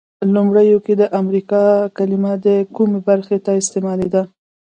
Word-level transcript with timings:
لومړیو 0.33 0.77
کې 0.85 0.93
د 1.01 1.03
امریکا 1.21 1.63
کلمه 1.97 2.31
د 2.45 2.47
کومې 2.75 2.99
برخې 3.07 3.37
ته 3.45 3.51
استعمالیده؟ 3.61 4.21